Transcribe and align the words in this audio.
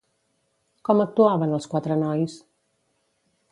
Com 0.89 1.03
actuaven 1.03 1.53
els 1.59 1.69
quatre 1.75 1.99
nois? 2.07 2.41